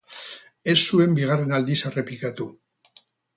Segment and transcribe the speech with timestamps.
[0.71, 2.49] Ez zuen bigarren aldiz errepikatu.